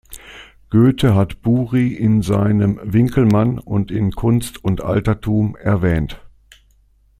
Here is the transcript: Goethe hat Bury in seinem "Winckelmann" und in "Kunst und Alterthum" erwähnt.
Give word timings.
Goethe 0.71 1.13
hat 1.13 1.43
Bury 1.43 1.93
in 1.93 2.23
seinem 2.23 2.79
"Winckelmann" 2.81 3.59
und 3.59 3.91
in 3.91 4.11
"Kunst 4.13 4.63
und 4.63 4.81
Alterthum" 4.81 5.55
erwähnt. 5.55 6.23